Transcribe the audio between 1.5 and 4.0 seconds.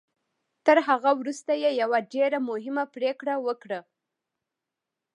يې يوه ډېره مهمه پريکړه وکړه.